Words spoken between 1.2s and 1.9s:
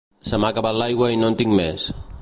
no en tinc més